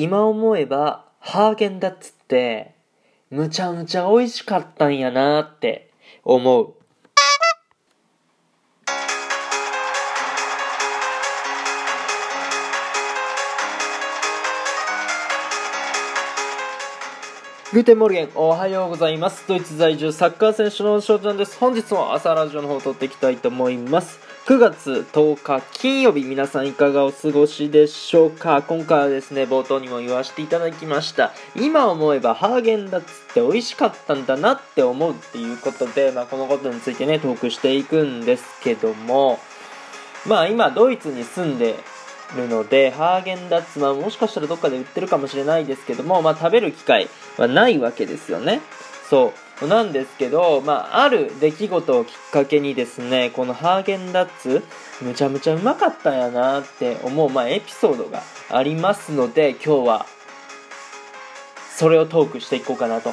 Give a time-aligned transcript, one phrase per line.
[0.00, 2.76] 今思えばハーゲンダッツって
[3.30, 5.90] むちゃむちゃ美味しかったんやなって
[6.22, 6.74] 思う。
[17.72, 19.48] Guten Morgen、おはようございます。
[19.48, 21.58] ドイツ在住サッカー選手の翔ちゃんです。
[21.58, 24.20] 本日も朝ラジオの方を撮っていきたいと思います。
[24.48, 28.62] 9月10日金曜日、皆さんいかがお過ごしでしょうか？
[28.62, 31.34] 今回はですね、冒頭にも言わせていただきました。
[31.54, 39.38] 今思えばハーゲンダッツって美味しかったんだなって思うっていうことで、まあこのことについてね、トークしていくんですけども、
[40.26, 41.74] まあ今ドイツに住んで
[42.34, 48.62] るので、ハーゲンダッツはもしかしたらどっかで売ってるかもしれないですけども、まあ食べる機会はないわけですよね。
[49.10, 49.32] そう。
[49.66, 54.62] なんですけど、まあ、ある出来事をきっかけにですね、このハーゲンダッツ、
[55.02, 60.06] むちゃむちゃうまかったんやなって思う、まあ、エピソードがありますので、今日は、
[61.74, 63.12] それをトークしていこうかなと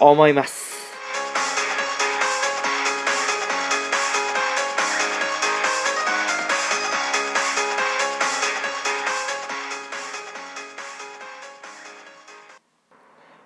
[0.00, 0.74] 思います。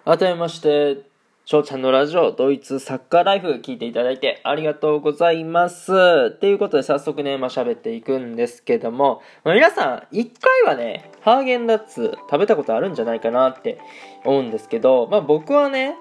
[0.06, 1.07] 改めまして、
[1.50, 6.30] 翔ちゃんのラジオ、ドイツサッカーライフ聞いていただいてありがとうございます。
[6.32, 13.78] ということで早速ね、まあ、喋っていくんですけども、まあ、皆さん、一回はね、ハーゲンダッツ食べたことあるんじゃないかなって
[14.26, 15.94] 思うんですけど、まあ、僕はね、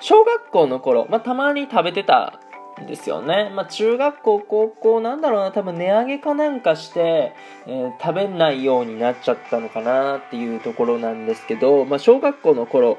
[0.00, 2.38] 小学校の頃、まあ、たまに食べてた
[2.80, 3.50] んですよね。
[3.52, 7.32] まあ、中学校、高校、なんだろうな、多分値上げかなんかして、
[7.66, 12.98] えー、食べないようになっちゃったのかなっていうところなんですけど、まあ、小学校の頃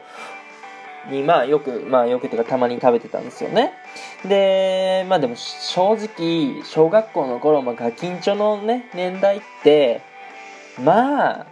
[1.10, 3.74] に、まあ、よく、まあ、よくというかたまに食べてたんですよね。
[4.28, 10.02] で、まあでも正直、小学校の頃、まあ、ガキンチョのね、年代って、
[10.84, 11.46] まあ、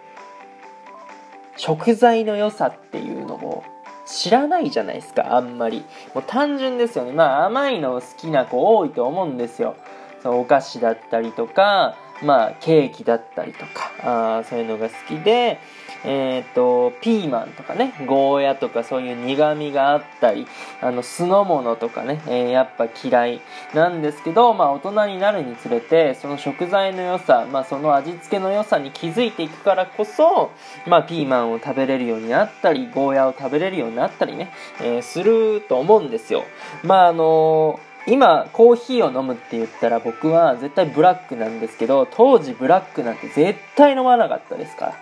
[1.57, 3.63] 食材の良さっていうのも
[4.05, 5.85] 知らないじゃないですか、あんまり。
[6.13, 7.11] もう単純ですよね。
[7.11, 9.75] まあ甘いの好きな子多いと思うんですよ。
[10.21, 15.59] そのお菓子だったりとか、まあケーキだったりとか、あそういうのが好きで、
[16.05, 20.47] えっ、ー、と、ピーマンとかね、ゴーヤとかそういう苦味があったり、
[20.81, 23.41] あの、酢の物とかね、えー、やっぱ嫌い
[23.73, 30.51] なんですけど、まあ大人になるにつれて、その食材の良さ、まあその味付けの良さに気づいていくからこそ、
[30.87, 34.51] まあピーマンを食べれるようになったり、ゴーヤを食べれるようになったりね、
[34.81, 36.43] えー、すると思うんですよ。
[36.83, 44.93] まああの今コーヒーを飲むって言ったら僕は絶対ブラックなんですけど当時ブラックなんて絶対飲まなかったですか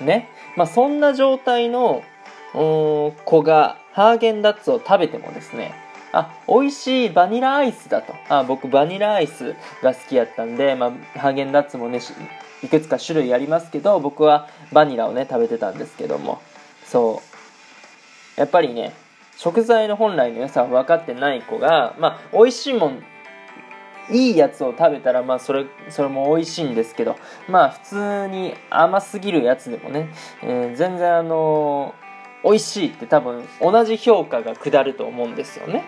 [0.00, 2.02] らねまあ、そんな状態の
[2.52, 5.74] 子がハーゲンダッツを食べてもですね
[6.12, 8.14] あ美味しいバニラアイスだと。
[8.28, 12.00] あ僕バニラアイスが好きやったんで、まあ、ハーゲンダッツもね
[12.62, 16.42] いくつか種類ありますけど僕はバニラをね食べてたんですけども。
[16.84, 17.22] そ
[18.36, 18.40] う。
[18.40, 18.92] やっぱりね
[19.38, 23.02] 食材の本来の良さを分かってない子が、まあ、美味しいもん
[24.10, 27.16] いいやつを食べたら、まあ、それ、それも美味しいんですけど、
[27.48, 30.10] まあ、普通に甘すぎるやつでもね、
[30.42, 35.84] えー、全然あのー、美味しいって多分、同じ評価が下ると思うんですよね。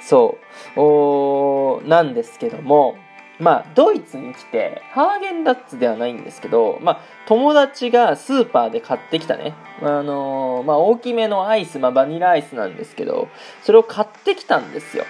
[0.00, 0.38] そ
[0.76, 0.80] う。
[0.80, 2.96] おなんですけども、
[3.40, 13.28] まあ、ドイツに来て、ハーゲンダッツではないんですけど、まあ、友達がスーパーで買ってきたね、あのー、まあ、大きめのアイス、まあ、バニラアイスなんですけど、
[13.62, 15.04] それを買ってきたんですよ。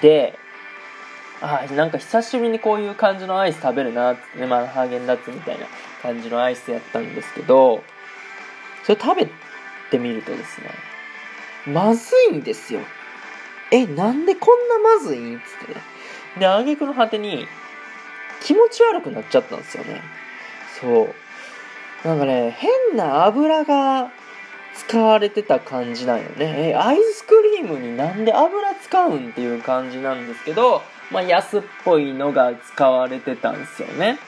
[0.00, 0.34] で、
[1.40, 5.66] あなんか久しぶりにこういう感じのアイス食べるなってね、まあ、ハーゲンダッツみたいな
[6.02, 7.82] 感じのアイスやったんですけど、
[8.84, 9.28] それ食べ
[9.90, 10.70] てみるとですね、
[11.72, 12.80] まずいんですよ。
[13.70, 15.80] え、なんでこんなまずいんつってね。
[16.38, 17.46] で、挙句の果てに
[18.40, 20.00] 気持ち悪くなっちゃったんですよね。
[20.80, 21.08] そ
[22.04, 22.08] う。
[22.08, 24.10] なんかね、変な油が
[24.74, 26.70] 使われてた感じなんよね。
[26.70, 34.18] え、アイスクリームになんで油使うんっていう感じなんですけど、まあ、安っぽいのが使われてたんですよね。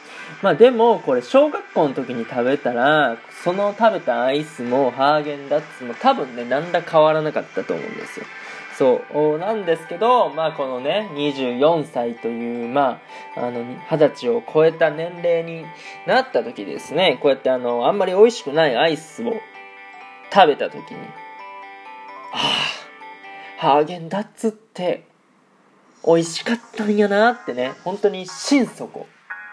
[0.43, 8.27] まあでも、これ小学校の時に食べたら、その食べたアイスもハーゲンダッツも多分ね、なんだ変わらなかったと思うんですよ。
[8.79, 13.01] そう、なんですけど、まあこのね、24歳という、ま
[13.37, 15.67] あ、あの、二十歳を超えた年齢に
[16.07, 19.35] なった時ですね、こうやってあの、あんまり美味しくないアイスを
[20.33, 20.97] 食べた時に、
[22.33, 22.39] あ
[23.59, 25.05] あ、ハーゲンダッツって
[26.07, 29.07] 美味しかったんやなってね、本当に心底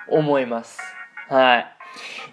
[0.10, 0.80] 思います。
[1.30, 1.68] はい。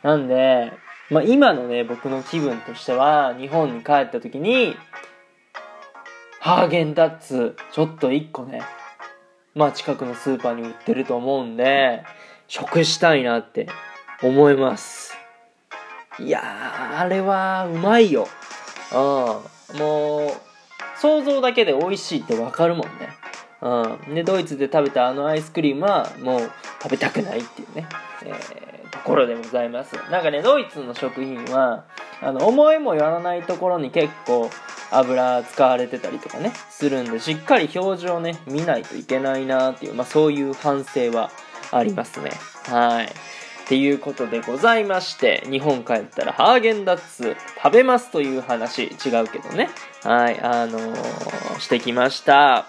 [0.03, 0.73] なんで、
[1.11, 4.77] まあ今のね、僕の気分としては、日本に帰った時に、
[6.41, 8.63] ハーゲンダッツ、ちょっと1個ね、
[9.55, 12.05] まあ近くのスーパーに売ってると思うんで、
[12.47, 13.69] 食したいなって
[14.23, 15.17] 思います。
[16.21, 18.29] いやー、あれはうまいよ。
[18.93, 19.79] うん。
[19.79, 20.31] もう、
[21.01, 23.09] 想像だけで美味しいってわかるもんね。
[23.65, 24.15] うん。
[24.15, 26.51] で、ドイツで食べたあのアイスクリームはもう
[26.83, 27.89] 食べたくないっていうね、
[28.23, 29.97] えー、ところでございます。
[30.11, 31.85] なんかね、ドイツの食品は、
[32.21, 34.51] あの、思いもよらないところに結構
[34.91, 41.31] 油使われてたりとかね、するんで、しっかり表示をね、見ないといけないなっていう、まあそういう反省は
[41.73, 42.33] ありますね。
[42.67, 43.07] はい。
[43.07, 49.71] っていうことでございまして、日本帰ったらハーゲンダッツ食べますという話、違うけどね。
[50.03, 52.67] はい、あのー、してきました。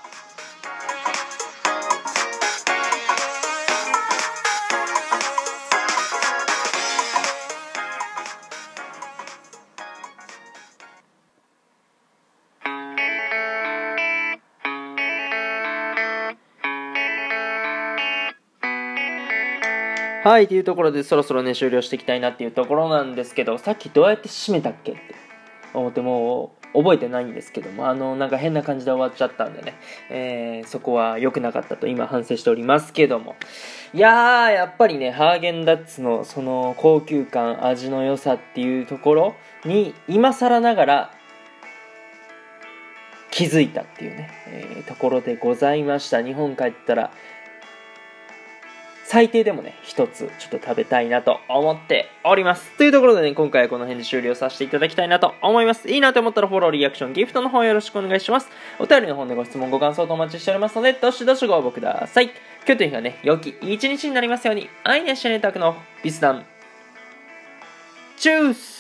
[20.26, 25.02] はい、というところでそろそろね、終了していきたいなっていうところなんですけど、さっきどうやって締めたっけって
[25.72, 29.76] 思ってもう覚えてないんですけども、あの、なんか変な感じで終わっちゃったんでね、
[30.10, 33.36] えー、そこは良くなかったと今反省しておりますけども。
[33.94, 41.12] いやー、やっぱりね、ハーゲンダッツのその高級感、味の良さっていうところに、今更ながら
[43.30, 46.24] 気づいたっていうね、えー、ところでございました。
[46.24, 47.12] 日本帰ったら、
[49.08, 52.76] 最低でもね、一つちょっと食べたいなと思っております。
[52.76, 55.88] というところでね、今回はこの辺で終了させていただきたいなと思います。
[55.90, 58.50] いいなと思ったらフォロー、リアクション、ギフトの方よろしくお願いします。
[58.80, 62.26] お便りの方でご質問、ご感想とお待ちしておりますので、どしどしご応募ください。
[62.26, 62.34] 今
[62.70, 66.44] 日という日がね、良き一日になりますように、愛にしねたくのビスダン。
[68.18, 68.75] チュース